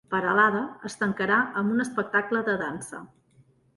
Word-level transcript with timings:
Peralada 0.13 0.61
es 0.89 0.95
tancarà 1.01 1.37
amb 1.61 1.75
un 1.75 1.85
espectacle 1.85 2.43
de 2.49 2.57
dansa 2.63 3.03